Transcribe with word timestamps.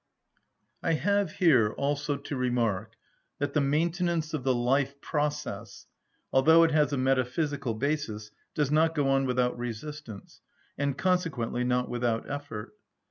I 0.81 0.93
have 0.93 1.33
here 1.33 1.73
also 1.73 2.17
to 2.17 2.35
remark 2.35 2.93
that 3.37 3.53
the 3.53 3.61
maintenance 3.61 4.33
of 4.33 4.43
the 4.43 4.55
life 4.55 4.99
process, 4.99 5.85
although 6.33 6.63
it 6.63 6.71
has 6.71 6.91
a 6.91 6.97
metaphysical 6.97 7.75
basis, 7.75 8.31
does 8.55 8.71
not 8.71 8.95
go 8.95 9.09
on 9.09 9.27
without 9.27 9.59
resistance, 9.59 10.41
and 10.75 10.97
consequently 10.97 11.63
not 11.63 11.87
without 11.87 12.27
effort. 12.27 12.73